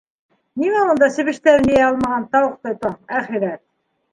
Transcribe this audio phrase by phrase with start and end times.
[0.61, 3.63] Нимә унда себештәрен йыя алмаған тауыҡтай тораң, әхирәт?